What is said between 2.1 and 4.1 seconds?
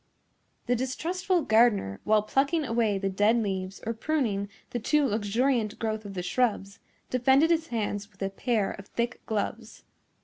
plucking away the dead leaves or